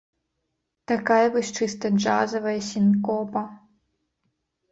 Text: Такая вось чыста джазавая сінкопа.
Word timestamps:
Такая 0.91 1.25
вось 1.33 1.51
чыста 1.59 1.91
джазавая 1.97 2.55
сінкопа. 2.69 3.43